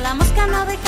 [0.00, 0.79] la mosca no ve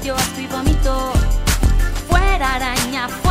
[0.00, 1.12] sitio así vomito.
[2.08, 3.29] Fuera araña, fuera.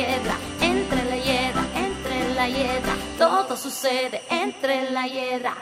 [0.00, 5.54] entre la hiedra, entre la hiedra, todo sucede entre la hiedra.